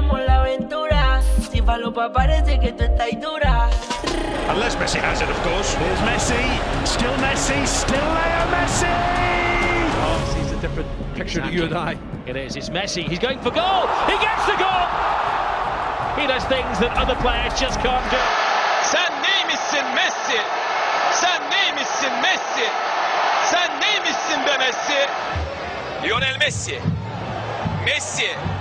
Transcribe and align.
queremos 0.00 0.20
la 0.26 0.40
aventura. 0.40 1.20
Si 1.50 1.60
falopa 1.60 2.12
parece 2.12 2.58
que 2.58 2.72
tú 2.72 2.84
estás 2.84 3.20
dura. 3.20 3.68
Unless 4.48 4.76
Messi 4.76 4.98
has 4.98 5.20
it, 5.20 5.28
of 5.28 5.42
course. 5.42 5.74
Here's 5.74 6.00
Messi, 6.00 6.42
still 6.84 7.16
Messi, 7.18 7.66
still 7.66 7.98
Leo 7.98 8.46
Messi! 8.50 8.86
Oh, 10.02 10.34
sees 10.34 10.52
a 10.52 10.60
different 10.60 10.88
picture 11.14 11.40
to 11.40 11.52
you 11.52 11.64
and 11.64 11.74
I. 11.74 11.96
It 12.26 12.36
is, 12.36 12.56
it's 12.56 12.70
Messi, 12.70 13.06
he's 13.06 13.18
going 13.20 13.38
for 13.40 13.50
goal! 13.50 13.86
He 14.06 14.16
gets 14.18 14.46
the 14.46 14.56
goal! 14.58 14.86
He 16.18 16.26
does 16.26 16.44
things 16.46 16.78
that 16.80 16.96
other 16.96 17.14
players 17.16 17.54
just 17.60 17.78
can't 17.80 18.10
do. 18.10 18.18
Sen 18.82 19.12
neymişsin 19.22 19.86
Messi? 19.94 20.40
Sen 21.12 21.40
neymişsin 21.50 22.12
Messi? 22.22 22.66
Sen 23.44 23.70
neymişsin 23.80 24.46
be 24.46 24.58
Messi? 24.58 25.00
Lionel 26.02 26.38
Messi. 26.38 26.80
Messi. 27.84 28.59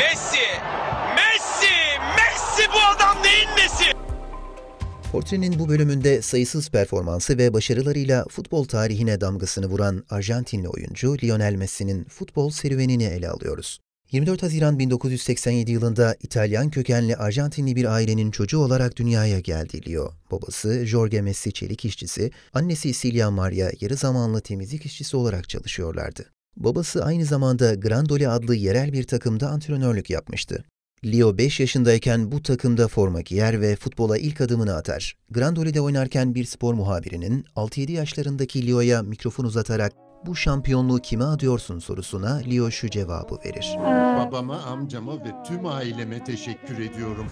Messi. 0.00 0.46
Messi. 1.16 1.74
Messi 2.16 2.68
bu 2.74 2.78
adam 2.96 3.22
neyin 3.22 3.48
nesi? 3.56 3.84
Portrenin 5.12 5.58
bu 5.58 5.68
bölümünde 5.68 6.22
sayısız 6.22 6.70
performansı 6.70 7.38
ve 7.38 7.52
başarılarıyla 7.52 8.24
futbol 8.28 8.64
tarihine 8.64 9.20
damgasını 9.20 9.66
vuran 9.66 10.04
Arjantinli 10.10 10.68
oyuncu 10.68 11.16
Lionel 11.22 11.54
Messi'nin 11.54 12.04
futbol 12.04 12.50
serüvenini 12.50 13.04
ele 13.04 13.28
alıyoruz. 13.28 13.80
24 14.12 14.42
Haziran 14.42 14.78
1987 14.78 15.72
yılında 15.72 16.16
İtalyan 16.22 16.70
kökenli 16.70 17.16
Arjantinli 17.16 17.76
bir 17.76 17.84
ailenin 17.84 18.30
çocuğu 18.30 18.58
olarak 18.58 18.96
dünyaya 18.96 19.40
geldi 19.40 19.90
Leo. 19.90 20.12
Babası 20.30 20.86
Jorge 20.86 21.22
Messi 21.22 21.52
çelik 21.52 21.84
işçisi, 21.84 22.30
annesi 22.52 22.94
Silvia 22.94 23.30
Maria 23.30 23.70
yarı 23.80 23.96
zamanlı 23.96 24.40
temizlik 24.40 24.86
işçisi 24.86 25.16
olarak 25.16 25.48
çalışıyorlardı. 25.48 26.39
Babası 26.60 27.04
aynı 27.04 27.24
zamanda 27.24 27.74
Grandoli 27.74 28.28
adlı 28.28 28.54
yerel 28.54 28.92
bir 28.92 29.02
takımda 29.02 29.48
antrenörlük 29.48 30.10
yapmıştı. 30.10 30.64
Leo 31.04 31.38
5 31.38 31.60
yaşındayken 31.60 32.32
bu 32.32 32.42
takımda 32.42 32.88
forma 32.88 33.20
giyer 33.20 33.60
ve 33.60 33.76
futbola 33.76 34.18
ilk 34.18 34.40
adımını 34.40 34.74
atar. 34.74 35.16
Grandoli'de 35.30 35.80
oynarken 35.80 36.34
bir 36.34 36.44
spor 36.44 36.74
muhabirinin 36.74 37.44
6-7 37.56 37.92
yaşlarındaki 37.92 38.66
Leo'ya 38.66 39.02
mikrofon 39.02 39.44
uzatarak 39.44 39.92
bu 40.26 40.36
şampiyonluğu 40.36 40.98
kime 40.98 41.24
adıyorsun 41.24 41.78
sorusuna 41.78 42.34
Leo 42.34 42.70
şu 42.70 42.90
cevabı 42.90 43.38
verir. 43.44 43.74
Babama, 44.18 44.58
amcama 44.58 45.24
ve 45.24 45.30
tüm 45.48 45.66
aileme 45.66 46.24
teşekkür 46.24 46.78
ediyorum. 46.78 47.26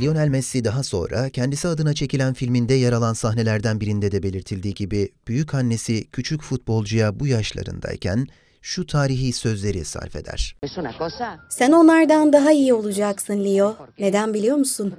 Lionel 0.00 0.28
Messi 0.28 0.64
daha 0.64 0.82
sonra 0.82 1.30
kendisi 1.30 1.68
adına 1.68 1.94
çekilen 1.94 2.34
filminde 2.34 2.74
yer 2.74 2.92
alan 2.92 3.12
sahnelerden 3.12 3.80
birinde 3.80 4.12
de 4.12 4.22
belirtildiği 4.22 4.74
gibi 4.74 5.08
büyük 5.28 5.54
annesi 5.54 6.10
küçük 6.10 6.42
futbolcuya 6.42 7.20
bu 7.20 7.26
yaşlarındayken 7.26 8.26
şu 8.62 8.86
tarihi 8.86 9.32
sözleri 9.32 9.84
sarf 9.84 10.16
eder. 10.16 10.56
Sen 11.50 11.72
onlardan 11.72 12.32
daha 12.32 12.52
iyi 12.52 12.74
olacaksın 12.74 13.44
Leo. 13.44 13.76
Neden 13.98 14.34
biliyor 14.34 14.56
musun? 14.56 14.94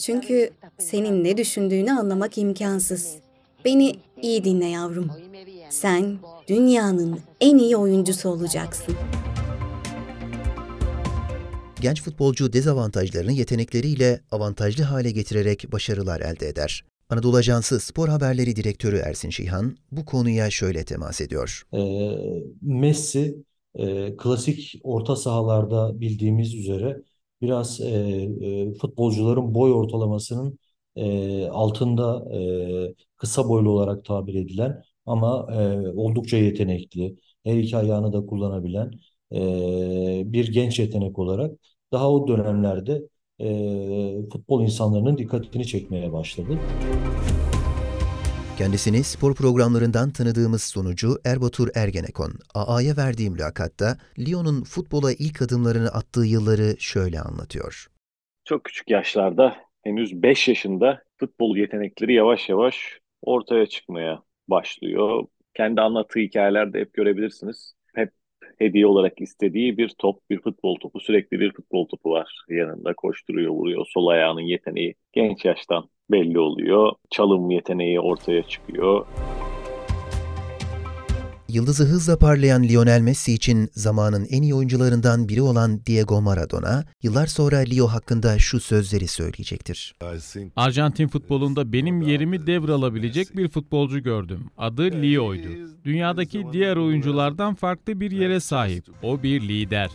Çünkü 0.00 0.50
senin 0.78 1.24
ne 1.24 1.36
düşündüğünü 1.36 1.92
anlamak 1.92 2.38
imkansız. 2.38 3.14
Beni 3.64 3.96
iyi 4.22 4.44
dinle 4.44 4.66
yavrum. 4.66 5.10
Sen 5.70 6.18
dünyanın 6.48 7.20
en 7.40 7.58
iyi 7.58 7.76
oyuncusu 7.76 8.28
olacaksın. 8.28 8.96
Genç 11.84 12.02
futbolcu 12.02 12.52
dezavantajlarını 12.52 13.32
yetenekleriyle 13.32 14.20
avantajlı 14.30 14.84
hale 14.84 15.10
getirerek 15.10 15.72
başarılar 15.72 16.20
elde 16.20 16.48
eder. 16.48 16.84
Anadolu 17.10 17.36
Ajansı 17.36 17.80
Spor 17.80 18.08
Haberleri 18.08 18.56
Direktörü 18.56 18.96
Ersin 18.96 19.30
Şihan 19.30 19.76
bu 19.92 20.04
konuya 20.04 20.50
şöyle 20.50 20.84
temas 20.84 21.20
ediyor. 21.20 21.62
E, 21.74 21.80
Messi 22.62 23.36
e, 23.74 24.16
klasik 24.16 24.80
orta 24.82 25.16
sahalarda 25.16 26.00
bildiğimiz 26.00 26.54
üzere 26.54 27.02
biraz 27.42 27.80
e, 27.80 27.88
e, 28.40 28.74
futbolcuların 28.74 29.54
boy 29.54 29.72
ortalamasının 29.72 30.58
e, 30.96 31.46
altında 31.46 32.34
e, 32.34 32.38
kısa 33.16 33.48
boylu 33.48 33.70
olarak 33.70 34.04
tabir 34.04 34.34
edilen 34.34 34.82
ama 35.06 35.48
e, 35.52 35.88
oldukça 35.88 36.36
yetenekli, 36.36 37.16
her 37.44 37.56
iki 37.56 37.76
ayağını 37.76 38.12
da 38.12 38.26
kullanabilen 38.26 38.90
e, 39.32 40.32
bir 40.32 40.52
genç 40.52 40.78
yetenek 40.78 41.18
olarak 41.18 41.52
daha 41.94 42.10
o 42.10 42.28
dönemlerde 42.28 43.02
e, 43.38 43.46
futbol 44.32 44.62
insanlarının 44.62 45.18
dikkatini 45.18 45.66
çekmeye 45.66 46.12
başladı. 46.12 46.58
Kendisini 48.58 49.04
spor 49.04 49.34
programlarından 49.34 50.10
tanıdığımız 50.10 50.62
sunucu 50.62 51.18
Erbatur 51.24 51.68
Ergenekon, 51.74 52.32
AA'ya 52.54 52.96
verdiği 52.96 53.30
mülakatta 53.30 53.98
Lyon'un 54.18 54.62
futbola 54.62 55.12
ilk 55.12 55.42
adımlarını 55.42 55.88
attığı 55.88 56.24
yılları 56.26 56.76
şöyle 56.78 57.20
anlatıyor. 57.20 57.86
Çok 58.44 58.64
küçük 58.64 58.90
yaşlarda, 58.90 59.56
henüz 59.82 60.22
5 60.22 60.48
yaşında 60.48 61.02
futbol 61.16 61.56
yetenekleri 61.56 62.14
yavaş 62.14 62.48
yavaş 62.48 63.00
ortaya 63.22 63.66
çıkmaya 63.66 64.22
başlıyor. 64.48 65.24
Kendi 65.54 65.80
anlattığı 65.80 66.20
hikayelerde 66.20 66.80
hep 66.80 66.94
görebilirsiniz. 66.94 67.74
Hediye 68.58 68.86
olarak 68.86 69.20
istediği 69.20 69.78
bir 69.78 69.94
top, 69.98 70.30
bir 70.30 70.40
futbol 70.40 70.76
topu. 70.76 71.00
Sürekli 71.00 71.40
bir 71.40 71.52
futbol 71.52 71.88
topu 71.88 72.10
var 72.10 72.44
yanında. 72.48 72.94
Koşturuyor, 72.94 73.52
vuruyor. 73.52 73.86
Sol 73.88 74.06
ayağının 74.06 74.40
yeteneği 74.40 74.94
genç 75.12 75.44
yaştan 75.44 75.88
belli 76.10 76.38
oluyor. 76.38 76.92
Çalım 77.10 77.50
yeteneği 77.50 78.00
ortaya 78.00 78.42
çıkıyor. 78.42 79.06
Yıldızı 81.54 81.84
hızla 81.84 82.18
parlayan 82.18 82.62
Lionel 82.62 83.00
Messi 83.00 83.32
için 83.32 83.68
zamanın 83.72 84.26
en 84.30 84.42
iyi 84.42 84.54
oyuncularından 84.54 85.28
biri 85.28 85.42
olan 85.42 85.86
Diego 85.86 86.20
Maradona, 86.20 86.84
yıllar 87.02 87.26
sonra 87.26 87.56
Leo 87.56 87.86
hakkında 87.86 88.38
şu 88.38 88.60
sözleri 88.60 89.08
söyleyecektir. 89.08 89.94
Arjantin 90.56 91.08
futbolunda 91.08 91.72
benim 91.72 92.02
yerimi 92.02 92.46
devralabilecek 92.46 93.36
bir 93.36 93.48
futbolcu 93.48 94.02
gördüm. 94.02 94.50
Adı 94.58 94.82
Leo'ydu. 94.82 95.48
Dünyadaki 95.84 96.46
diğer 96.52 96.76
oyunculardan 96.76 97.54
farklı 97.54 98.00
bir 98.00 98.10
yere 98.10 98.40
sahip. 98.40 98.84
O 99.02 99.22
bir 99.22 99.40
lider. 99.40 99.90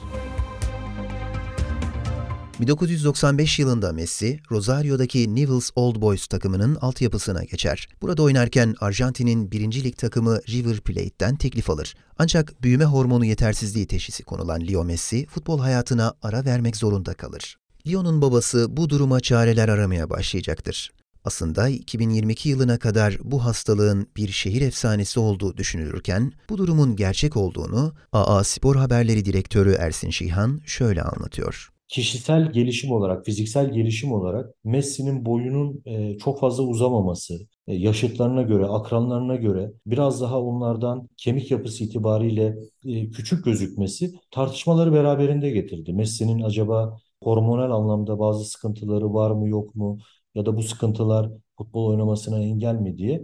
1995 2.59 3.59
yılında 3.59 3.93
Messi, 3.93 4.39
Rosario'daki 4.51 5.35
Newell's 5.35 5.69
Old 5.75 6.01
Boys 6.01 6.27
takımının 6.27 6.75
altyapısına 6.75 7.43
geçer. 7.43 7.87
Burada 8.01 8.23
oynarken 8.23 8.75
Arjantin'in 8.79 9.51
1. 9.51 9.83
lig 9.83 9.97
takımı 9.97 10.39
River 10.49 10.79
Plate'den 10.79 11.35
teklif 11.35 11.69
alır. 11.69 11.95
Ancak 12.17 12.63
büyüme 12.63 12.85
hormonu 12.85 13.25
yetersizliği 13.25 13.87
teşhisi 13.87 14.23
konulan 14.23 14.67
Leo 14.67 14.83
Messi, 14.83 15.25
futbol 15.25 15.59
hayatına 15.59 16.13
ara 16.21 16.45
vermek 16.45 16.75
zorunda 16.77 17.13
kalır. 17.13 17.57
Leo'nun 17.87 18.21
babası 18.21 18.77
bu 18.77 18.89
duruma 18.89 19.19
çareler 19.19 19.69
aramaya 19.69 20.09
başlayacaktır. 20.09 20.91
Aslında 21.25 21.69
2022 21.69 22.49
yılına 22.49 22.79
kadar 22.79 23.17
bu 23.23 23.45
hastalığın 23.45 24.07
bir 24.17 24.29
şehir 24.29 24.61
efsanesi 24.61 25.19
olduğu 25.19 25.57
düşünülürken, 25.57 26.33
bu 26.49 26.57
durumun 26.57 26.95
gerçek 26.95 27.37
olduğunu 27.37 27.93
AA 28.11 28.43
Spor 28.43 28.75
Haberleri 28.75 29.25
Direktörü 29.25 29.71
Ersin 29.71 30.09
Şihan 30.09 30.61
şöyle 30.65 31.01
anlatıyor 31.01 31.69
kişisel 31.89 32.51
gelişim 32.53 32.91
olarak, 32.91 33.25
fiziksel 33.25 33.73
gelişim 33.73 34.11
olarak 34.13 34.55
Messi'nin 34.63 35.25
boyunun 35.25 35.81
e, 35.85 36.17
çok 36.17 36.39
fazla 36.39 36.63
uzamaması, 36.63 37.39
e, 37.67 37.75
yaşıtlarına 37.75 38.41
göre, 38.41 38.65
akranlarına 38.65 39.35
göre 39.35 39.71
biraz 39.85 40.21
daha 40.21 40.41
onlardan 40.41 41.09
kemik 41.17 41.51
yapısı 41.51 41.83
itibariyle 41.83 42.55
e, 42.85 43.09
küçük 43.11 43.45
gözükmesi 43.45 44.13
tartışmaları 44.31 44.93
beraberinde 44.93 45.49
getirdi. 45.49 45.93
Messi'nin 45.93 46.43
acaba 46.43 46.97
hormonal 47.23 47.71
anlamda 47.71 48.19
bazı 48.19 48.45
sıkıntıları 48.45 49.13
var 49.13 49.31
mı 49.31 49.49
yok 49.49 49.75
mu 49.75 49.99
ya 50.35 50.45
da 50.45 50.57
bu 50.57 50.63
sıkıntılar 50.63 51.31
futbol 51.57 51.85
oynamasına 51.85 52.39
engel 52.39 52.75
mi 52.75 52.97
diye. 52.97 53.21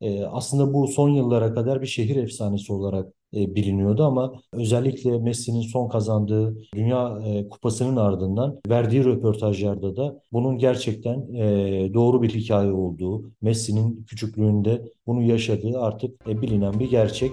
E, 0.00 0.24
aslında 0.24 0.74
bu 0.74 0.88
son 0.88 1.08
yıllara 1.08 1.54
kadar 1.54 1.82
bir 1.82 1.86
şehir 1.86 2.16
efsanesi 2.16 2.72
olarak 2.72 3.12
biliniyordu 3.32 4.04
ama 4.04 4.32
özellikle 4.52 5.18
Messi'nin 5.18 5.60
son 5.60 5.88
kazandığı 5.88 6.56
Dünya 6.74 7.18
e, 7.26 7.48
Kupası'nın 7.48 7.96
ardından 7.96 8.60
verdiği 8.68 9.04
röportajlarda 9.04 9.96
da 9.96 10.20
bunun 10.32 10.58
gerçekten 10.58 11.34
e, 11.34 11.94
doğru 11.94 12.22
bir 12.22 12.30
hikaye 12.30 12.72
olduğu, 12.72 13.30
Messi'nin 13.42 14.04
küçüklüğünde 14.08 14.82
bunu 15.06 15.22
yaşadığı 15.22 15.80
artık 15.80 16.26
bilinen 16.26 16.80
bir 16.80 16.90
gerçek. 16.90 17.32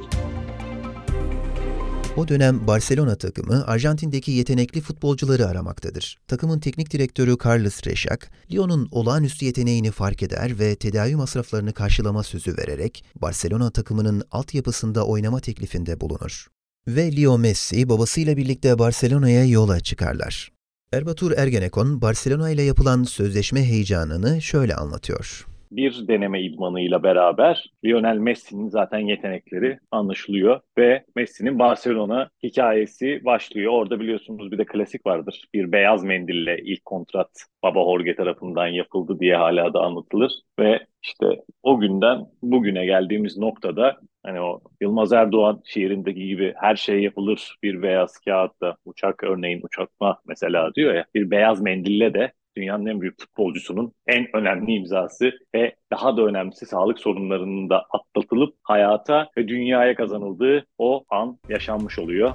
O 2.19 2.27
dönem 2.27 2.67
Barcelona 2.67 3.15
takımı 3.15 3.67
Arjantin'deki 3.67 4.31
yetenekli 4.31 4.81
futbolcuları 4.81 5.47
aramaktadır. 5.47 6.17
Takımın 6.27 6.59
teknik 6.59 6.91
direktörü 6.91 7.37
Carlos 7.45 7.87
Reşak, 7.87 8.31
Lyon'un 8.51 8.87
olağanüstü 8.91 9.45
yeteneğini 9.45 9.91
fark 9.91 10.23
eder 10.23 10.59
ve 10.59 10.75
tedavi 10.75 11.15
masraflarını 11.15 11.73
karşılama 11.73 12.23
sözü 12.23 12.57
vererek 12.57 13.05
Barcelona 13.21 13.71
takımının 13.71 14.23
altyapısında 14.31 15.05
oynama 15.05 15.39
teklifinde 15.39 16.01
bulunur. 16.01 16.47
Ve 16.87 17.17
Leo 17.17 17.37
Messi 17.37 17.89
babasıyla 17.89 18.37
birlikte 18.37 18.79
Barcelona'ya 18.79 19.45
yola 19.45 19.79
çıkarlar. 19.79 20.51
Erbatur 20.93 21.31
Ergenekon, 21.31 22.01
Barcelona 22.01 22.49
ile 22.49 22.61
yapılan 22.63 23.03
sözleşme 23.03 23.63
heyecanını 23.63 24.41
şöyle 24.41 24.75
anlatıyor. 24.75 25.48
Bir 25.71 26.07
deneme 26.07 26.41
idmanıyla 26.41 27.03
beraber 27.03 27.71
Lionel 27.85 28.17
Messi'nin 28.17 28.69
zaten 28.69 28.99
yetenekleri 28.99 29.79
anlaşılıyor 29.91 30.61
ve 30.77 31.05
Messi'nin 31.15 31.59
Barcelona 31.59 32.29
hikayesi 32.43 33.25
başlıyor. 33.25 33.73
Orada 33.73 33.99
biliyorsunuz 33.99 34.51
bir 34.51 34.57
de 34.57 34.65
klasik 34.65 35.05
vardır. 35.05 35.45
Bir 35.53 35.71
beyaz 35.71 36.03
mendille 36.03 36.59
ilk 36.63 36.85
kontrat 36.85 37.29
Baba 37.63 37.83
Jorge 37.83 38.15
tarafından 38.15 38.67
yapıldı 38.67 39.19
diye 39.19 39.35
hala 39.35 39.73
da 39.73 39.79
anlatılır 39.79 40.31
ve 40.59 40.85
işte 41.03 41.25
o 41.63 41.79
günden 41.79 42.25
bugüne 42.41 42.85
geldiğimiz 42.85 43.37
noktada 43.37 43.97
hani 44.23 44.41
o 44.41 44.61
Yılmaz 44.81 45.13
Erdoğan 45.13 45.61
şiirindeki 45.65 46.27
gibi 46.27 46.53
her 46.57 46.75
şey 46.75 47.01
yapılır 47.01 47.57
bir 47.63 47.81
beyaz 47.81 48.19
kağıtta 48.19 48.75
uçak 48.85 49.23
örneğin 49.23 49.61
uçakma 49.63 50.19
mesela 50.27 50.73
diyor 50.75 50.93
ya 50.93 51.05
bir 51.15 51.31
beyaz 51.31 51.61
mendille 51.61 52.13
de 52.13 52.31
dünyanın 52.59 52.85
en 52.85 53.01
büyük 53.01 53.21
futbolcusunun 53.21 53.93
en 54.07 54.27
önemli 54.33 54.71
imzası 54.71 55.31
ve 55.55 55.75
daha 55.91 56.17
da 56.17 56.21
önemlisi 56.21 56.65
sağlık 56.65 56.99
sorunlarının 56.99 57.69
da 57.69 57.85
atlatılıp 57.89 58.55
hayata 58.63 59.29
ve 59.37 59.47
dünyaya 59.47 59.95
kazanıldığı 59.95 60.65
o 60.77 61.03
an 61.09 61.37
yaşanmış 61.49 61.99
oluyor. 61.99 62.33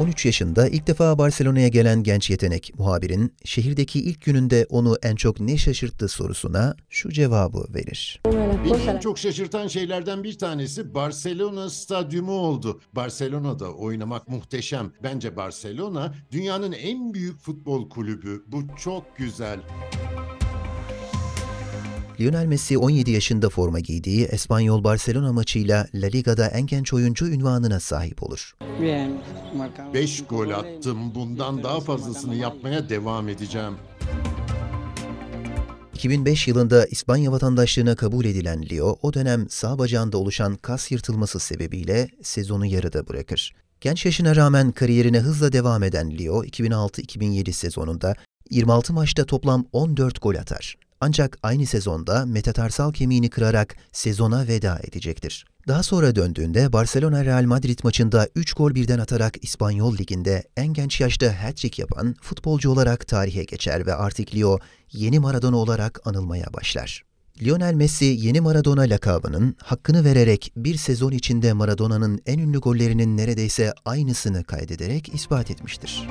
13 0.00 0.26
yaşında 0.26 0.68
ilk 0.68 0.86
defa 0.86 1.18
Barcelona'ya 1.18 1.68
gelen 1.68 2.02
genç 2.02 2.30
yetenek 2.30 2.72
muhabirin 2.78 3.34
şehirdeki 3.44 4.00
ilk 4.00 4.24
gününde 4.24 4.66
onu 4.68 4.96
en 5.02 5.14
çok 5.16 5.40
ne 5.40 5.56
şaşırttı 5.56 6.08
sorusuna 6.08 6.76
şu 6.90 7.12
cevabı 7.12 7.66
verir. 7.74 8.20
Beni 8.64 8.90
en 8.90 8.98
çok 8.98 9.18
şaşırtan 9.18 9.68
şeylerden 9.68 10.24
bir 10.24 10.38
tanesi 10.38 10.94
Barcelona 10.94 11.70
stadyumu 11.70 12.32
oldu. 12.32 12.80
Barcelona'da 12.92 13.72
oynamak 13.72 14.28
muhteşem. 14.28 14.92
Bence 15.02 15.36
Barcelona 15.36 16.14
dünyanın 16.32 16.72
en 16.72 17.14
büyük 17.14 17.38
futbol 17.40 17.90
kulübü. 17.90 18.44
Bu 18.46 18.62
çok 18.76 19.16
güzel. 19.16 19.60
Lionel 22.20 22.46
Messi 22.46 22.78
17 22.78 23.10
yaşında 23.10 23.48
forma 23.48 23.80
giydiği 23.80 24.24
Espanyol 24.24 24.84
Barcelona 24.84 25.32
maçıyla 25.32 25.86
La 25.94 26.06
Liga'da 26.06 26.46
en 26.46 26.66
genç 26.66 26.92
oyuncu 26.92 27.28
ünvanına 27.28 27.80
sahip 27.80 28.22
olur. 28.22 28.56
5 29.94 30.24
gol 30.26 30.50
attım. 30.50 31.14
Bundan 31.14 31.62
daha 31.62 31.80
fazlasını 31.80 32.34
yapmaya 32.34 32.88
devam 32.88 33.28
edeceğim. 33.28 33.74
2005 35.94 36.48
yılında 36.48 36.86
İspanya 36.86 37.32
vatandaşlığına 37.32 37.96
kabul 37.96 38.24
edilen 38.24 38.70
Leo, 38.70 38.98
o 39.02 39.14
dönem 39.14 39.46
sağ 39.50 39.78
bacağında 39.78 40.18
oluşan 40.18 40.54
kas 40.54 40.92
yırtılması 40.92 41.40
sebebiyle 41.40 42.08
sezonu 42.22 42.66
yarıda 42.66 43.08
bırakır. 43.08 43.54
Genç 43.80 44.04
yaşına 44.06 44.36
rağmen 44.36 44.72
kariyerine 44.72 45.18
hızla 45.18 45.52
devam 45.52 45.82
eden 45.82 46.18
Leo, 46.18 46.44
2006-2007 46.44 47.52
sezonunda 47.52 48.14
26 48.50 48.92
maçta 48.92 49.24
toplam 49.24 49.64
14 49.72 50.22
gol 50.22 50.34
atar. 50.34 50.76
Ancak 51.00 51.38
aynı 51.42 51.66
sezonda 51.66 52.26
metatarsal 52.26 52.92
kemiğini 52.92 53.30
kırarak 53.30 53.76
sezona 53.92 54.48
veda 54.48 54.80
edecektir. 54.84 55.46
Daha 55.68 55.82
sonra 55.82 56.16
döndüğünde 56.16 56.72
Barcelona 56.72 57.24
Real 57.24 57.44
Madrid 57.44 57.78
maçında 57.84 58.28
3 58.34 58.52
gol 58.52 58.74
birden 58.74 58.98
atarak 58.98 59.44
İspanyol 59.44 59.98
Ligi'nde 59.98 60.44
en 60.56 60.66
genç 60.66 61.00
yaşta 61.00 61.26
hat-trick 61.26 61.82
yapan 61.82 62.14
futbolcu 62.20 62.70
olarak 62.70 63.08
tarihe 63.08 63.44
geçer 63.44 63.86
ve 63.86 63.94
artık 63.94 64.34
Leo 64.34 64.58
yeni 64.92 65.18
Maradona 65.18 65.56
olarak 65.56 66.00
anılmaya 66.04 66.46
başlar. 66.54 67.04
Lionel 67.42 67.74
Messi 67.74 68.04
yeni 68.04 68.40
Maradona 68.40 68.80
lakabının 68.82 69.56
hakkını 69.62 70.04
vererek 70.04 70.52
bir 70.56 70.76
sezon 70.76 71.12
içinde 71.12 71.52
Maradona'nın 71.52 72.20
en 72.26 72.38
ünlü 72.38 72.58
gollerinin 72.58 73.16
neredeyse 73.16 73.72
aynısını 73.84 74.44
kaydederek 74.44 75.14
ispat 75.14 75.50
etmiştir. 75.50 76.08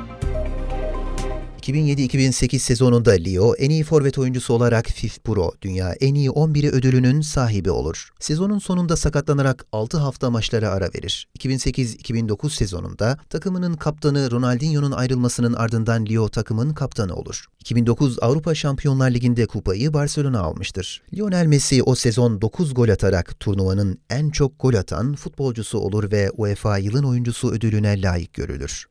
2007-2008 1.65 2.59
sezonunda 2.59 3.11
Leo 3.11 3.55
en 3.55 3.69
iyi 3.69 3.83
forvet 3.83 4.17
oyuncusu 4.17 4.53
olarak 4.53 4.87
FIF 4.87 5.23
Pro 5.23 5.51
Dünya 5.61 5.93
en 5.93 6.15
iyi 6.15 6.29
11'i 6.29 6.69
ödülünün 6.69 7.21
sahibi 7.21 7.71
olur. 7.71 8.09
Sezonun 8.19 8.59
sonunda 8.59 8.97
sakatlanarak 8.97 9.65
6 9.71 9.97
hafta 9.97 10.29
maçlara 10.29 10.69
ara 10.69 10.85
verir. 10.85 11.27
2008-2009 11.39 12.49
sezonunda 12.49 13.17
takımının 13.29 13.73
kaptanı 13.73 14.31
Ronaldinho'nun 14.31 14.91
ayrılmasının 14.91 15.53
ardından 15.53 16.05
Leo 16.05 16.29
takımın 16.29 16.73
kaptanı 16.73 17.15
olur. 17.15 17.45
2009 17.59 18.17
Avrupa 18.21 18.55
Şampiyonlar 18.55 19.11
Ligi'nde 19.11 19.45
kupayı 19.45 19.93
Barcelona 19.93 20.39
almıştır. 20.39 21.01
Lionel 21.13 21.45
Messi 21.45 21.83
o 21.83 21.95
sezon 21.95 22.41
9 22.41 22.73
gol 22.73 22.89
atarak 22.89 23.39
turnuvanın 23.39 23.99
en 24.09 24.29
çok 24.29 24.59
gol 24.59 24.73
atan 24.73 25.15
futbolcusu 25.15 25.79
olur 25.79 26.11
ve 26.11 26.31
UEFA 26.31 26.77
yılın 26.77 27.03
oyuncusu 27.03 27.51
ödülüne 27.51 28.01
layık 28.01 28.33
görülür. 28.33 28.85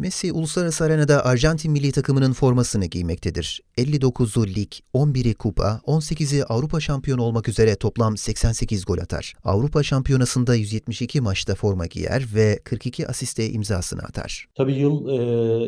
Messi 0.00 0.32
uluslararası 0.32 0.84
arenada 0.84 1.24
Arjantin 1.24 1.72
milli 1.72 1.92
takımının 1.92 2.32
formasını 2.32 2.86
giymektedir. 2.86 3.62
59'u 3.78 4.46
lig, 4.46 4.72
11'i 4.94 5.34
kupa, 5.34 5.80
18'i 5.86 6.44
Avrupa 6.44 6.80
şampiyonu 6.80 7.22
olmak 7.22 7.48
üzere 7.48 7.76
toplam 7.76 8.16
88 8.16 8.84
gol 8.84 8.98
atar. 8.98 9.34
Avrupa 9.44 9.82
şampiyonasında 9.82 10.54
172 10.54 11.20
maçta 11.20 11.54
forma 11.54 11.86
giyer 11.86 12.24
ve 12.34 12.58
42 12.64 13.08
asiste 13.08 13.50
imzasını 13.50 14.00
atar. 14.02 14.46
Tabii 14.54 14.74
yıl 14.74 15.08
e, 15.08 15.12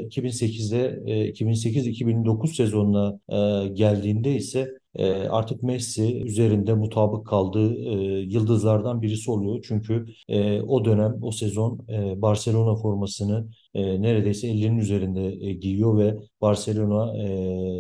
2008'de 0.06 1.02
e, 1.06 1.31
2008-2009 1.31 2.55
sezonuna 2.55 3.19
e, 3.29 3.69
geldiğinde 3.69 4.37
ise 4.37 4.81
e, 4.94 5.12
artık 5.12 5.62
Messi 5.62 6.23
üzerinde 6.23 6.75
mutabık 6.75 7.27
kaldığı 7.27 7.75
e, 7.75 8.21
yıldızlardan 8.21 9.03
birisi 9.03 9.31
oluyor. 9.31 9.65
Çünkü 9.69 10.06
e, 10.29 10.61
o 10.62 10.85
dönem, 10.85 11.19
o 11.23 11.31
sezon 11.31 11.87
e, 11.89 12.23
Barcelona 12.23 12.77
formasını 12.77 13.49
e, 13.75 14.03
neredeyse 14.03 14.49
ellerinin 14.49 14.79
üzerinde 14.79 15.47
e, 15.47 15.53
giyiyor 15.53 15.99
ve 15.99 16.17
Barcelona 16.41 17.23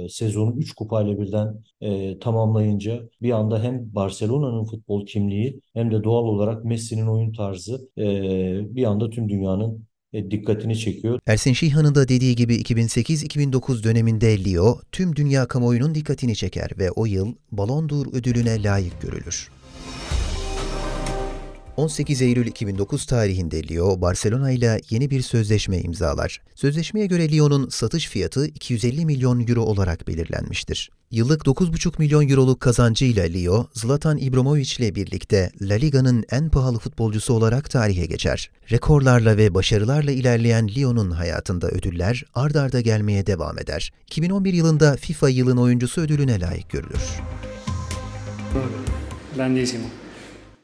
e, 0.04 0.08
sezonu 0.08 0.54
3 0.58 0.72
kupayla 0.74 1.18
birden 1.18 1.62
e, 1.80 2.18
tamamlayınca 2.18 3.08
bir 3.22 3.30
anda 3.30 3.62
hem 3.62 3.94
Barcelona'nın 3.94 4.64
futbol 4.64 5.06
kimliği 5.06 5.60
hem 5.74 5.90
de 5.92 6.04
doğal 6.04 6.24
olarak 6.24 6.64
Messi'nin 6.64 7.06
oyun 7.06 7.32
tarzı 7.32 7.88
e, 7.98 8.74
bir 8.74 8.84
anda 8.84 9.10
tüm 9.10 9.28
dünyanın 9.28 9.86
dikkatini 10.12 10.78
çekiyor. 10.78 11.20
Ersin 11.26 11.52
Şihan'ın 11.52 11.94
da 11.94 12.08
dediği 12.08 12.36
gibi 12.36 12.56
2008-2009 12.56 13.82
döneminde 13.82 14.44
Leo 14.44 14.80
tüm 14.92 15.16
dünya 15.16 15.46
kamuoyunun 15.48 15.94
dikkatini 15.94 16.36
çeker 16.36 16.70
ve 16.78 16.90
o 16.90 17.06
yıl 17.06 17.34
Ballon 17.52 17.88
d'Or 17.88 18.06
ödülüne 18.12 18.62
layık 18.62 19.02
görülür. 19.02 19.50
18 21.76 22.22
Eylül 22.22 22.46
2009 22.46 23.06
tarihinde 23.06 23.68
Leo, 23.68 24.00
Barcelona 24.00 24.50
ile 24.50 24.80
yeni 24.90 25.10
bir 25.10 25.22
sözleşme 25.22 25.78
imzalar. 25.78 26.40
Sözleşmeye 26.54 27.06
göre 27.06 27.32
Leo'nun 27.32 27.68
satış 27.68 28.08
fiyatı 28.08 28.46
250 28.46 29.06
milyon 29.06 29.46
euro 29.48 29.62
olarak 29.62 30.08
belirlenmiştir. 30.08 30.90
Yıllık 31.10 31.42
9,5 31.42 31.98
milyon 31.98 32.28
euroluk 32.28 32.60
kazancıyla 32.60 33.24
Leo, 33.24 33.66
Zlatan 33.74 34.18
Ibrahimovic 34.18 34.74
ile 34.78 34.94
birlikte 34.94 35.50
La 35.62 35.74
Liga'nın 35.74 36.24
en 36.30 36.48
pahalı 36.48 36.78
futbolcusu 36.78 37.34
olarak 37.34 37.70
tarihe 37.70 38.06
geçer. 38.06 38.50
Rekorlarla 38.70 39.36
ve 39.36 39.54
başarılarla 39.54 40.10
ilerleyen 40.10 40.68
Leo'nun 40.76 41.10
hayatında 41.10 41.68
ödüller 41.68 42.24
ard 42.34 42.54
arda 42.54 42.80
gelmeye 42.80 43.26
devam 43.26 43.58
eder. 43.58 43.92
2011 44.06 44.52
yılında 44.52 44.96
FIFA 44.96 45.28
yılın 45.28 45.56
oyuncusu 45.56 46.00
ödülüne 46.00 46.40
layık 46.40 46.70
görülür. 46.70 47.02
Grandissimo. 49.36 50.01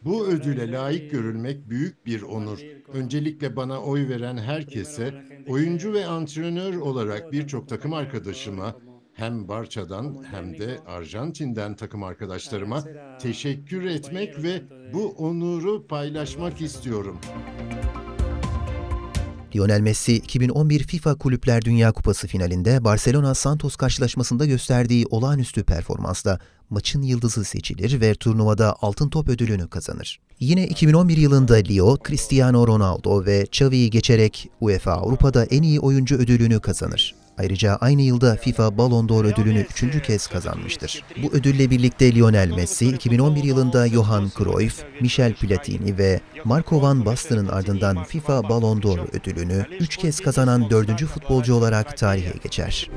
Bu 0.09 0.27
ödüle 0.27 0.73
layık 0.73 1.11
görülmek 1.11 1.71
büyük 1.71 2.07
bir 2.07 2.23
onur. 2.23 2.59
Öncelikle 2.93 3.57
bana 3.57 3.83
oy 3.83 4.09
veren 4.09 4.37
herkese, 4.37 5.15
oyuncu 5.49 5.93
ve 5.93 6.07
antrenör 6.07 6.75
olarak 6.75 7.33
birçok 7.33 7.69
takım 7.69 7.93
arkadaşıma, 7.93 8.77
hem 9.13 9.49
Barça'dan 9.49 10.25
hem 10.31 10.59
de 10.59 10.79
Arjantin'den 10.87 11.77
takım 11.77 12.03
arkadaşlarıma 12.03 12.85
teşekkür 13.21 13.85
etmek 13.85 14.43
ve 14.43 14.63
bu 14.93 15.09
onuru 15.09 15.87
paylaşmak 15.87 16.61
istiyorum. 16.61 17.19
Lionel 19.57 19.81
Messi 19.81 20.17
2011 20.17 20.83
FIFA 20.83 21.15
Kulüpler 21.15 21.63
Dünya 21.63 21.93
Kupası 21.93 22.27
finalinde 22.27 22.85
Barcelona 22.85 23.35
Santos 23.35 23.77
karşılaşmasında 23.77 24.47
gösterdiği 24.47 25.07
olağanüstü 25.11 25.65
performansla 25.65 26.39
maçın 26.71 27.03
yıldızı 27.03 27.45
seçilir 27.45 28.01
ve 28.01 28.15
turnuvada 28.15 28.77
Altın 28.81 29.09
Top 29.09 29.29
ödülünü 29.29 29.69
kazanır. 29.69 30.21
Yine 30.41 30.67
2011 30.67 31.17
yılında 31.17 31.55
Leo, 31.55 31.97
Cristiano 32.07 32.67
Ronaldo 32.67 33.25
ve 33.25 33.43
Xavi'yi 33.43 33.91
geçerek 33.91 34.51
UEFA 34.61 34.93
Avrupa'da 34.93 35.45
en 35.45 35.63
iyi 35.63 35.81
oyuncu 35.81 36.17
ödülünü 36.17 36.61
kazanır. 36.61 37.15
Ayrıca 37.39 37.77
aynı 37.81 38.03
yılda 38.03 38.37
FIFA 38.37 38.79
Ballon 38.79 39.09
d'Or 39.09 39.25
ödülünü 39.25 39.61
üçüncü 39.61 40.03
kez 40.03 40.27
kazanmıştır. 40.27 41.05
Bu 41.23 41.33
ödülle 41.33 41.71
birlikte 41.71 42.15
Lionel 42.15 42.51
Messi, 42.57 42.89
2011 42.89 43.45
yılında 43.45 43.89
Johan 43.89 44.31
Cruyff, 44.39 44.83
Michel 45.01 45.35
Platini 45.35 45.99
ve 45.99 46.21
Marco 46.45 46.83
van 46.83 47.07
Basten'ın 47.07 47.49
ardından 47.49 48.05
FIFA 48.05 48.49
Ballon 48.49 48.83
d'Or 48.83 48.99
ödülünü 49.13 49.67
üç 49.81 49.97
kez 49.97 50.21
kazanan 50.21 50.71
dördüncü 50.71 51.07
futbolcu 51.07 51.55
olarak 51.55 51.97
tarihe 51.97 52.33
geçer. 52.43 52.91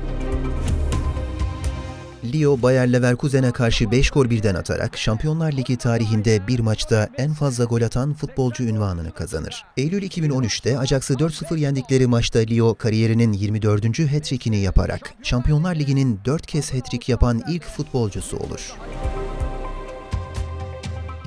Leo, 2.24 2.62
Bayer 2.62 2.92
Leverkusen'e 2.92 3.52
karşı 3.52 3.90
5 3.90 4.10
gol 4.10 4.30
birden 4.30 4.54
atarak 4.54 4.98
Şampiyonlar 4.98 5.52
Ligi 5.52 5.76
tarihinde 5.76 6.48
bir 6.48 6.60
maçta 6.60 7.08
en 7.18 7.32
fazla 7.32 7.64
gol 7.64 7.82
atan 7.82 8.14
futbolcu 8.14 8.64
ünvanını 8.64 9.12
kazanır. 9.12 9.64
Eylül 9.76 10.02
2013'te 10.02 10.78
Ajax'ı 10.78 11.14
4-0 11.14 11.58
yendikleri 11.58 12.06
maçta 12.06 12.38
Leo 12.38 12.74
kariyerinin 12.74 13.32
24. 13.32 13.84
hat-trick'ini 13.84 14.58
yaparak 14.58 15.14
Şampiyonlar 15.22 15.76
Ligi'nin 15.76 16.20
4 16.24 16.46
kez 16.46 16.74
hat-trick 16.74 17.12
yapan 17.12 17.42
ilk 17.48 17.64
futbolcusu 17.64 18.36
olur. 18.36 18.72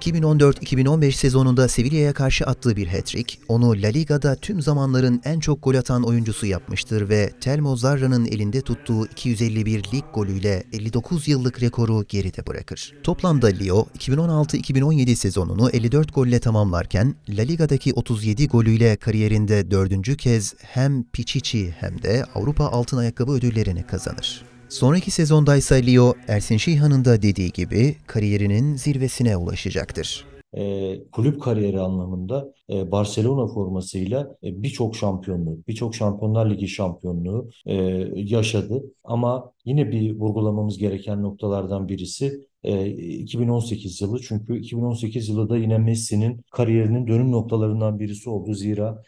2014-2015 0.06 1.12
sezonunda 1.12 1.68
Sevilla'ya 1.68 2.14
karşı 2.14 2.46
attığı 2.46 2.76
bir 2.76 2.88
hat-trick, 2.88 3.38
onu 3.48 3.82
La 3.82 3.88
Liga'da 3.88 4.36
tüm 4.36 4.62
zamanların 4.62 5.22
en 5.26 5.40
çok 5.40 5.64
gol 5.64 5.76
atan 5.76 6.04
oyuncusu 6.04 6.46
yapmıştır 6.46 7.10
ve 7.10 7.32
Telmo 7.42 7.76
Zarra'nın 7.76 8.26
elinde 8.26 8.62
tuttuğu 8.62 9.06
251 9.06 9.84
lig 9.94 10.04
golüyle 10.14 10.64
59 10.74 11.28
yıllık 11.28 11.62
rekoru 11.62 12.06
geride 12.10 12.48
bırakır. 12.48 12.94
Toplamda 13.04 13.48
Leo, 13.48 13.88
2016-2017 14.00 15.16
sezonunu 15.16 15.70
54 15.70 16.14
golle 16.14 16.40
tamamlarken, 16.40 17.16
La 17.30 17.42
Liga'daki 17.42 17.94
37 17.94 18.48
golüyle 18.48 18.96
kariyerinde 18.96 19.72
dördüncü 19.72 20.18
kez 20.18 20.54
hem 20.62 21.04
Pichichi 21.04 21.76
hem 21.80 22.02
de 22.02 22.26
Avrupa 22.36 22.66
Altın 22.66 22.98
Ayakkabı 22.98 23.32
ödüllerini 23.32 23.88
kazanır. 23.88 24.55
Sonraki 24.70 25.12
sezonda 25.12 25.56
ise 25.56 25.88
Leo, 25.88 26.14
Ersin 26.28 26.58
Şihan'ın 26.58 27.06
da 27.06 27.22
dediği 27.22 27.52
gibi 27.52 27.96
kariyerinin 28.08 28.76
zirvesine 28.76 29.38
ulaşacaktır. 29.38 30.26
E, 30.54 30.96
kulüp 31.12 31.42
kariyeri 31.42 31.80
anlamında 31.80 32.54
e, 32.70 32.92
Barcelona 32.92 33.48
formasıyla 33.48 34.38
e, 34.44 34.64
birçok 34.64 34.96
şampiyonluğu, 34.96 35.58
birçok 35.68 35.96
Şampiyonlar 35.96 36.50
Ligi 36.50 36.68
şampiyonluğu 36.68 37.50
e, 37.66 37.76
yaşadı. 38.16 38.84
Ama 39.04 39.52
yine 39.66 39.92
bir 39.92 40.16
vurgulamamız 40.16 40.78
gereken 40.78 41.24
noktalardan 41.24 41.88
birisi 41.88 42.48
2018 42.64 44.02
yılı. 44.02 44.22
Çünkü 44.22 44.58
2018 44.60 45.30
yılı 45.30 45.50
da 45.50 45.58
yine 45.58 45.78
Messi'nin 45.78 46.42
kariyerinin 46.52 47.08
dönüm 47.08 47.32
noktalarından 47.32 48.00
birisi 48.00 48.30
oldu. 48.30 48.54
Zira 48.54 49.04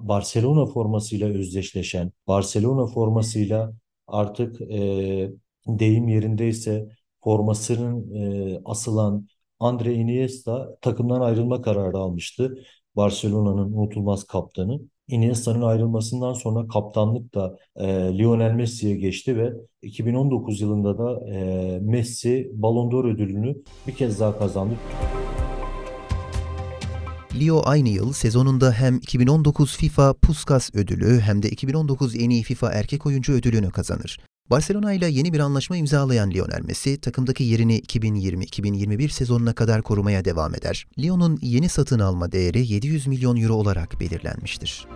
Barcelona 0.00 0.66
formasıyla 0.66 1.28
özdeşleşen, 1.28 2.12
Barcelona 2.28 2.86
formasıyla 2.86 3.72
artık 4.10 4.60
e, 4.60 5.30
deyim 5.66 6.08
yerindeyse 6.08 6.88
formasının 7.24 8.14
e, 8.14 8.60
asılan 8.64 9.26
Andre 9.60 9.94
Iniesta 9.94 10.76
takımdan 10.80 11.20
ayrılma 11.20 11.62
kararı 11.62 11.98
almıştı. 11.98 12.58
Barcelona'nın 12.96 13.72
unutulmaz 13.72 14.24
kaptanı. 14.24 14.80
Iniesta'nın 15.08 15.62
ayrılmasından 15.62 16.32
sonra 16.32 16.68
kaptanlık 16.68 17.34
da 17.34 17.56
e, 17.76 17.86
Lionel 18.18 18.52
Messi'ye 18.52 18.96
geçti 18.96 19.36
ve 19.36 19.52
2019 19.82 20.60
yılında 20.60 20.98
da 20.98 21.30
e, 21.30 21.78
Messi 21.82 22.50
Ballon 22.52 22.90
d'Or 22.90 23.04
ödülünü 23.04 23.56
bir 23.86 23.94
kez 23.94 24.20
daha 24.20 24.38
kazandı. 24.38 24.74
Leo 27.34 27.62
aynı 27.64 27.88
yıl 27.88 28.12
sezonunda 28.12 28.72
hem 28.72 28.96
2019 28.96 29.76
FIFA 29.76 30.14
Puskas 30.14 30.70
ödülü 30.74 31.20
hem 31.20 31.42
de 31.42 31.50
2019 31.50 32.14
en 32.16 32.30
iyi 32.30 32.42
FIFA 32.42 32.72
erkek 32.72 33.06
oyuncu 33.06 33.32
ödülünü 33.32 33.70
kazanır. 33.70 34.18
Barcelona 34.50 34.92
ile 34.92 35.06
yeni 35.06 35.32
bir 35.32 35.38
anlaşma 35.38 35.76
imzalayan 35.76 36.30
Lionel 36.30 36.62
Messi, 36.62 37.00
takımdaki 37.00 37.44
yerini 37.44 37.80
2020-2021 37.80 39.08
sezonuna 39.08 39.52
kadar 39.52 39.82
korumaya 39.82 40.24
devam 40.24 40.54
eder. 40.54 40.86
Lyon'un 40.98 41.38
yeni 41.42 41.68
satın 41.68 41.98
alma 41.98 42.32
değeri 42.32 42.72
700 42.72 43.06
milyon 43.06 43.36
euro 43.36 43.54
olarak 43.54 44.00
belirlenmiştir. 44.00 44.86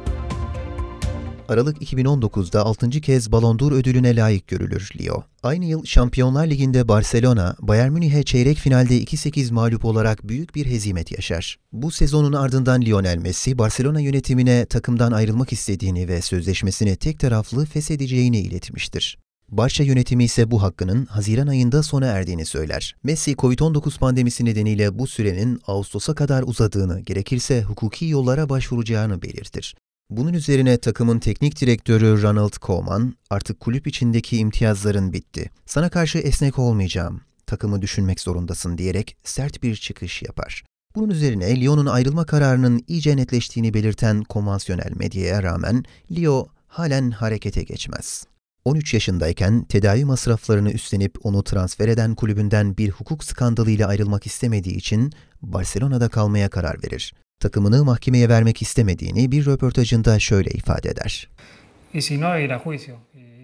Aralık 1.49 1.83
2019'da 1.83 2.65
6. 2.65 2.91
kez 2.91 3.33
Ballon 3.33 3.59
d'Or 3.59 3.73
ödülüne 3.73 4.17
layık 4.17 4.49
görülür 4.49 4.91
Leo. 5.01 5.25
Aynı 5.43 5.65
yıl 5.65 5.85
Şampiyonlar 5.85 6.47
Ligi'nde 6.47 6.89
Barcelona, 6.89 7.57
Bayern 7.61 7.93
Münih'e 7.93 8.23
çeyrek 8.23 8.59
finalde 8.59 9.03
2-8 9.03 9.53
mağlup 9.53 9.85
olarak 9.85 10.29
büyük 10.29 10.55
bir 10.55 10.67
hezimet 10.67 11.13
yaşar. 11.13 11.59
Bu 11.73 11.91
sezonun 11.91 12.33
ardından 12.33 12.83
Lionel 12.83 13.19
Messi, 13.19 13.59
Barcelona 13.59 14.01
yönetimine 14.01 14.67
takımdan 14.67 15.13
ayrılmak 15.13 15.53
istediğini 15.53 16.09
ve 16.09 16.23
sözleşmesini 16.23 16.97
tek 16.97 17.21
taraflı 17.21 17.67
feshedeceğini 17.67 18.39
iletmiştir. 18.41 19.19
Barça 19.49 19.85
yönetimi 19.85 20.25
ise 20.25 20.51
bu 20.51 20.63
hakkının 20.63 21.07
Haziran 21.07 21.47
ayında 21.47 21.83
sona 21.83 22.07
erdiğini 22.07 22.47
söyler. 22.47 22.97
Messi, 23.03 23.33
Covid-19 23.33 23.99
pandemisi 23.99 24.45
nedeniyle 24.45 24.99
bu 24.99 25.07
sürenin 25.07 25.61
Ağustos'a 25.67 26.15
kadar 26.15 26.43
uzadığını, 26.43 27.01
gerekirse 27.01 27.63
hukuki 27.63 28.07
yollara 28.07 28.49
başvuracağını 28.49 29.23
belirtir. 29.23 29.75
Bunun 30.11 30.33
üzerine 30.33 30.79
takımın 30.79 31.19
teknik 31.19 31.61
direktörü 31.61 32.23
Ronald 32.23 32.59
Koeman, 32.59 33.15
artık 33.31 33.61
kulüp 33.61 33.87
içindeki 33.87 34.37
imtiyazların 34.37 35.13
bitti. 35.13 35.51
Sana 35.67 35.89
karşı 35.89 36.19
esnek 36.19 36.59
olmayacağım, 36.59 37.21
takımı 37.47 37.83
düşünmek 37.83 38.21
zorundasın 38.21 38.79
diyerek 38.79 39.17
sert 39.25 39.63
bir 39.63 39.77
çıkış 39.77 40.23
yapar. 40.23 40.65
Bunun 40.95 41.11
üzerine 41.11 41.61
Lyon'un 41.61 41.87
ayrılma 41.87 42.27
kararının 42.27 42.85
iyice 42.89 43.17
netleştiğini 43.17 43.75
belirten 43.75 44.23
konvansiyonel 44.23 44.93
medyaya 44.97 45.43
rağmen 45.43 45.85
Lyon 46.13 46.47
halen 46.67 47.11
harekete 47.11 47.63
geçmez. 47.63 48.25
13 48.65 48.95
yaşındayken 48.95 49.65
tedavi 49.65 50.05
masraflarını 50.05 50.71
üstlenip 50.71 51.27
onu 51.27 51.45
transfer 51.45 51.89
eden 51.89 52.15
kulübünden 52.15 52.77
bir 52.77 52.91
hukuk 52.91 53.25
skandalıyla 53.25 53.89
ayrılmak 53.89 54.27
istemediği 54.27 54.77
için 54.77 55.13
Barcelona'da 55.43 56.09
kalmaya 56.09 56.51
karar 56.51 56.83
verir 56.83 57.13
takımını 57.45 57.85
mahkemeye 57.85 58.29
vermek 58.29 58.63
istemediğini 58.63 59.33
bir 59.33 59.47
röportajında 59.47 60.19
şöyle 60.19 60.51
ifade 60.51 60.89
eder. 60.89 61.29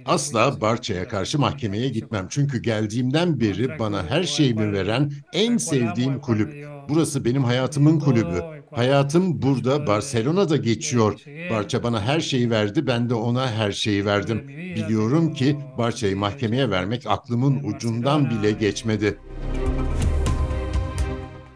Asla 0.07 0.61
Barça'ya 0.61 1.09
karşı 1.09 1.39
mahkemeye 1.39 1.89
gitmem. 1.89 2.27
Çünkü 2.31 2.63
geldiğimden 2.63 3.41
beri 3.41 3.79
bana 3.79 4.07
her 4.11 4.23
şeyimi 4.25 4.73
veren 4.73 5.13
en 5.33 5.57
sevdiğim 5.57 6.21
kulüp. 6.21 6.67
Burası 6.89 7.25
benim 7.25 7.45
hayatımın 7.45 8.01
kulübü. 8.01 8.43
Hayatım 8.71 9.43
burada 9.43 9.87
Barcelona'da 9.87 10.57
geçiyor. 10.57 11.21
Barça 11.51 11.83
bana 11.83 12.03
her 12.03 12.21
şeyi 12.21 12.51
verdi, 12.51 12.87
ben 12.87 13.11
de 13.11 13.15
ona 13.15 13.51
her 13.53 13.73
şeyi 13.73 14.07
verdim. 14.07 14.49
Biliyorum 14.49 15.35
ki 15.35 15.57
Barça'yı 15.79 16.17
mahkemeye 16.17 16.71
vermek 16.71 17.07
aklımın 17.07 17.63
ucundan 17.65 18.31
bile 18.31 18.51
geçmedi. 18.51 19.19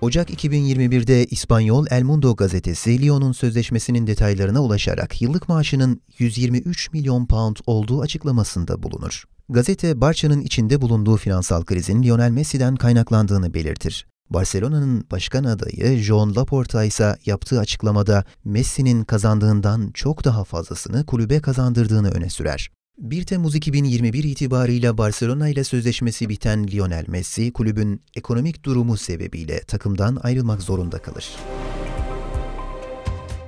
Ocak 0.05 0.31
2021'de 0.31 1.25
İspanyol 1.25 1.87
El 1.91 2.03
Mundo 2.03 2.37
gazetesi 2.37 3.03
Lyon'un 3.03 3.33
sözleşmesinin 3.33 4.07
detaylarına 4.07 4.63
ulaşarak 4.63 5.23
yıllık 5.23 5.49
maaşının 5.49 6.01
123 6.19 6.93
milyon 6.93 7.27
pound 7.27 7.57
olduğu 7.67 8.01
açıklamasında 8.01 8.83
bulunur. 8.83 9.25
Gazete, 9.49 10.01
Barça'nın 10.01 10.41
içinde 10.41 10.81
bulunduğu 10.81 11.17
finansal 11.17 11.65
krizin 11.65 12.03
Lionel 12.03 12.31
Messi'den 12.31 12.77
kaynaklandığını 12.77 13.55
belirtir. 13.55 14.07
Barcelona'nın 14.31 15.07
başkan 15.11 15.45
adayı 15.45 15.99
Joan 15.99 16.37
Laporta 16.37 16.85
ise 16.85 17.17
yaptığı 17.27 17.61
açıklamada 17.61 18.25
Messi'nin 18.45 19.05
kazandığından 19.05 19.91
çok 19.95 20.25
daha 20.25 20.45
fazlasını 20.45 21.07
kulübe 21.07 21.41
kazandırdığını 21.41 22.11
öne 22.11 22.31
sürer. 22.31 22.71
1 22.99 23.25
Temmuz 23.25 23.55
2021 23.55 24.25
itibarıyla 24.25 24.99
Barcelona 24.99 25.49
ile 25.49 25.65
sözleşmesi 25.65 26.29
biten 26.29 26.69
Lionel 26.69 27.05
Messi, 27.09 27.53
kulübün 27.53 28.01
ekonomik 28.17 28.65
durumu 28.65 28.97
sebebiyle 28.97 29.61
takımdan 29.61 30.19
ayrılmak 30.23 30.63
zorunda 30.63 30.99
kalır. 30.99 31.37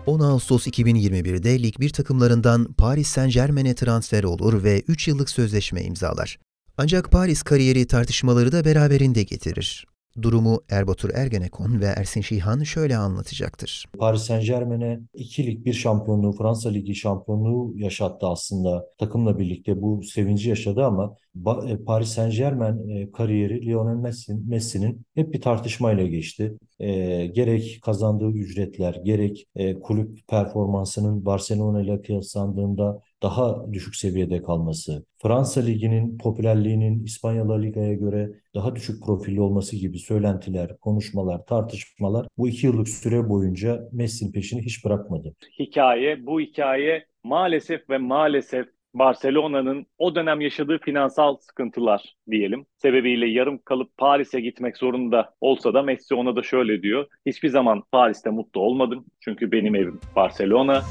10 0.06 0.20
Ağustos 0.20 0.66
2021'de 0.66 1.62
Lig 1.62 1.80
1 1.80 1.90
takımlarından 1.90 2.72
Paris 2.72 3.08
Saint-Germain'e 3.08 3.74
transfer 3.74 4.24
olur 4.24 4.64
ve 4.64 4.82
3 4.88 5.08
yıllık 5.08 5.30
sözleşme 5.30 5.82
imzalar. 5.82 6.38
Ancak 6.78 7.10
Paris 7.10 7.42
kariyeri 7.42 7.86
tartışmaları 7.86 8.52
da 8.52 8.64
beraberinde 8.64 9.22
getirir. 9.22 9.86
Durumu 10.22 10.60
Erbatur 10.70 11.10
Ergenekon 11.14 11.80
ve 11.80 11.86
Ersin 11.86 12.20
Şihan 12.20 12.62
şöyle 12.62 12.96
anlatacaktır. 12.96 13.86
Paris 13.98 14.22
Saint 14.22 14.46
Germain'e 14.46 15.00
ikilik 15.14 15.66
bir 15.66 15.72
şampiyonluğu, 15.72 16.32
Fransa 16.32 16.70
Ligi 16.70 16.94
şampiyonluğu 16.94 17.72
yaşattı 17.76 18.26
aslında. 18.26 18.86
Takımla 18.98 19.38
birlikte 19.38 19.82
bu 19.82 20.02
sevinci 20.02 20.48
yaşadı 20.48 20.84
ama 20.84 21.16
e, 21.68 21.76
Paris 21.76 22.08
Saint 22.08 22.36
Germain 22.36 22.88
e, 22.88 23.12
kariyeri 23.12 23.66
Lionel 23.66 23.96
Messi'nin 23.96 24.48
Messi 24.48 24.96
hep 25.14 25.32
bir 25.32 25.40
tartışmayla 25.40 26.06
geçti. 26.06 26.58
E, 26.80 27.26
gerek 27.26 27.78
kazandığı 27.82 28.30
ücretler, 28.30 29.00
gerek 29.04 29.48
e, 29.56 29.80
kulüp 29.80 30.28
performansının 30.28 31.24
Barcelona 31.24 31.82
ile 31.82 32.02
kıyaslandığında 32.02 33.02
daha 33.22 33.72
düşük 33.72 33.96
seviyede 33.96 34.42
kalması, 34.42 35.06
Fransa 35.22 35.60
Ligi'nin 35.60 36.18
popülerliğinin 36.18 37.04
İspanya 37.04 37.48
La 37.48 37.58
Liga'ya 37.58 37.94
göre 37.94 38.30
daha 38.54 38.76
düşük 38.76 39.04
profilli 39.04 39.40
olması 39.40 39.76
gibi 39.76 39.98
söylentiler, 39.98 40.78
konuşmalar, 40.80 41.46
tartışmalar 41.46 42.26
bu 42.38 42.48
iki 42.48 42.66
yıllık 42.66 42.88
süre 42.88 43.28
boyunca 43.28 43.88
Messi'nin 43.92 44.32
peşini 44.32 44.62
hiç 44.62 44.84
bırakmadı. 44.84 45.34
Hikaye, 45.58 46.26
bu 46.26 46.40
hikaye 46.40 47.06
maalesef 47.24 47.90
ve 47.90 47.98
maalesef 47.98 48.66
Barcelona'nın 48.94 49.86
o 49.98 50.14
dönem 50.14 50.40
yaşadığı 50.40 50.78
finansal 50.78 51.36
sıkıntılar 51.36 52.16
diyelim. 52.30 52.66
Sebebiyle 52.76 53.26
yarım 53.26 53.58
kalıp 53.64 53.96
Paris'e 53.98 54.40
gitmek 54.40 54.76
zorunda 54.76 55.34
olsa 55.40 55.74
da 55.74 55.82
Messi 55.82 56.14
ona 56.14 56.36
da 56.36 56.42
şöyle 56.42 56.82
diyor. 56.82 57.06
Hiçbir 57.26 57.48
zaman 57.48 57.82
Paris'te 57.92 58.30
mutlu 58.30 58.60
olmadım. 58.60 59.04
Çünkü 59.20 59.52
benim 59.52 59.74
evim 59.74 60.00
Barcelona. 60.16 60.82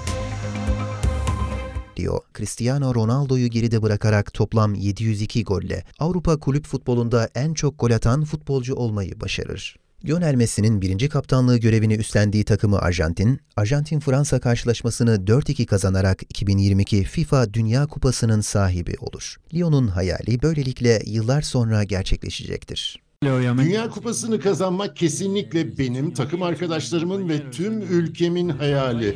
Leo, 2.00 2.20
Cristiano 2.38 2.96
Ronaldo'yu 2.96 3.48
geride 3.48 3.82
bırakarak 3.82 4.34
toplam 4.34 4.74
702 4.74 5.44
golle 5.44 5.84
Avrupa 6.00 6.40
kulüp 6.40 6.66
futbolunda 6.66 7.30
en 7.36 7.54
çok 7.54 7.80
gol 7.80 7.92
atan 7.92 8.24
futbolcu 8.24 8.76
olmayı 8.76 9.22
başarır. 9.22 9.76
Lionel 10.08 10.36
Messi'nin 10.36 10.82
birinci 10.82 11.10
kaptanlığı 11.10 11.58
görevini 11.58 11.96
üstlendiği 11.96 12.44
takımı 12.44 12.80
Arjantin, 12.80 13.40
Arjantin-Fransa 13.58 14.40
karşılaşmasını 14.40 15.16
4-2 15.16 15.66
kazanarak 15.66 16.24
2022 16.24 17.04
FIFA 17.04 17.54
Dünya 17.54 17.88
Kupası'nın 17.88 18.42
sahibi 18.42 18.96
olur. 19.00 19.36
Lyon'un 19.54 19.88
hayali 19.88 20.42
böylelikle 20.42 21.02
yıllar 21.06 21.42
sonra 21.42 21.84
gerçekleşecektir. 21.84 23.00
Dünya 23.24 23.90
Kupası'nı 23.90 24.40
kazanmak 24.40 24.96
kesinlikle 24.96 25.78
benim, 25.78 26.14
takım 26.14 26.44
arkadaşlarımın 26.44 27.30
ve 27.30 27.52
tüm 27.52 27.82
ülkemin 27.82 28.50
hayali. 28.50 29.16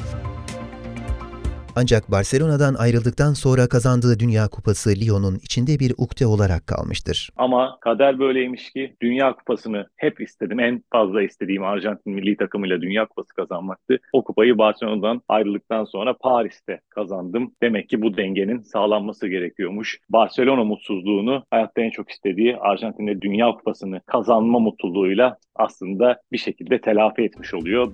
Ancak 1.81 2.11
Barcelona'dan 2.11 2.73
ayrıldıktan 2.73 3.33
sonra 3.33 3.67
kazandığı 3.69 4.19
Dünya 4.19 4.47
Kupası 4.47 4.89
Lyon'un 4.89 5.35
içinde 5.35 5.79
bir 5.79 5.93
ukde 5.97 6.25
olarak 6.27 6.67
kalmıştır. 6.67 7.29
Ama 7.37 7.77
kader 7.81 8.19
böyleymiş 8.19 8.71
ki 8.71 8.95
Dünya 9.01 9.35
Kupası'nı 9.35 9.87
hep 9.95 10.21
istedim. 10.21 10.59
En 10.59 10.83
fazla 10.91 11.21
istediğim 11.23 11.63
Arjantin 11.63 12.13
milli 12.13 12.37
takımıyla 12.37 12.81
Dünya 12.81 13.05
Kupası 13.05 13.35
kazanmaktı. 13.35 13.99
O 14.13 14.23
kupayı 14.23 14.57
Barcelona'dan 14.57 15.21
ayrıldıktan 15.27 15.83
sonra 15.83 16.13
Paris'te 16.13 16.79
kazandım. 16.89 17.51
Demek 17.61 17.89
ki 17.89 18.01
bu 18.01 18.17
dengenin 18.17 18.59
sağlanması 18.59 19.27
gerekiyormuş. 19.27 19.99
Barcelona 20.09 20.63
mutsuzluğunu 20.63 21.43
hayatta 21.51 21.81
en 21.81 21.89
çok 21.89 22.09
istediği 22.09 22.57
Arjantin'de 22.57 23.21
Dünya 23.21 23.51
Kupası'nı 23.51 24.01
kazanma 24.05 24.59
mutluluğuyla 24.59 25.37
aslında 25.55 26.21
bir 26.31 26.37
şekilde 26.37 26.81
telafi 26.81 27.21
etmiş 27.21 27.53
oluyor. 27.53 27.91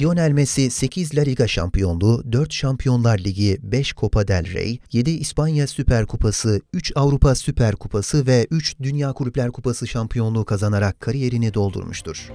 Lionel 0.00 0.32
Messi 0.32 0.70
8 0.70 1.14
La 1.16 1.22
Liga 1.22 1.48
şampiyonluğu, 1.48 2.32
4 2.32 2.52
Şampiyonlar 2.52 3.18
Ligi, 3.18 3.58
5 3.62 3.94
Copa 3.94 4.28
del 4.28 4.52
Rey, 4.52 4.80
7 4.92 5.10
İspanya 5.10 5.66
Süper 5.66 6.06
Kupası, 6.06 6.60
3 6.72 6.92
Avrupa 6.94 7.34
Süper 7.34 7.76
Kupası 7.76 8.26
ve 8.26 8.46
3 8.50 8.78
Dünya 8.82 9.12
Kulüpler 9.12 9.50
Kupası 9.50 9.86
şampiyonluğu 9.86 10.44
kazanarak 10.44 11.00
kariyerini 11.00 11.54
doldurmuştur. 11.54 12.32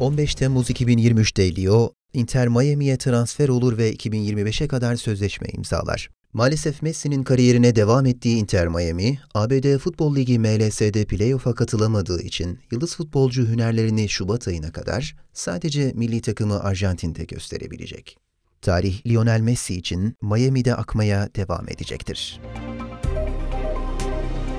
15 0.00 0.34
Temmuz 0.34 0.70
2023'te 0.70 1.56
Leo, 1.56 1.92
Inter 2.12 2.48
Miami'ye 2.48 2.96
transfer 2.96 3.48
olur 3.48 3.78
ve 3.78 3.94
2025'e 3.94 4.68
kadar 4.68 4.96
sözleşme 4.96 5.48
imzalar. 5.52 6.08
Maalesef 6.32 6.82
Messi'nin 6.82 7.22
kariyerine 7.22 7.76
devam 7.76 8.06
ettiği 8.06 8.36
Inter 8.36 8.68
Miami, 8.68 9.18
ABD 9.34 9.78
Futbol 9.78 10.16
Ligi 10.16 10.38
MLS'de 10.38 11.04
playoff'a 11.04 11.54
katılamadığı 11.54 12.22
için 12.22 12.58
yıldız 12.70 12.96
futbolcu 12.96 13.48
hünerlerini 13.48 14.08
Şubat 14.08 14.48
ayına 14.48 14.72
kadar 14.72 15.16
sadece 15.32 15.92
milli 15.94 16.20
takımı 16.20 16.60
Arjantin'de 16.60 17.24
gösterebilecek. 17.24 18.18
Tarih 18.62 19.06
Lionel 19.06 19.40
Messi 19.40 19.74
için 19.74 20.16
Miami'de 20.22 20.74
akmaya 20.74 21.28
devam 21.34 21.68
edecektir. 21.68 22.40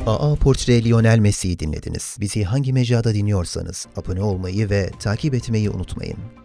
AA 0.06 0.36
Portre 0.36 0.84
Lionel 0.84 1.20
Messi'yi 1.20 1.60
dinlediniz. 1.60 2.18
Bizi 2.20 2.44
hangi 2.44 2.74
mecrada 2.74 3.14
dinliyorsanız 3.14 3.88
abone 3.96 4.22
olmayı 4.22 4.70
ve 4.70 4.92
takip 5.00 5.34
etmeyi 5.34 5.70
unutmayın. 5.70 6.41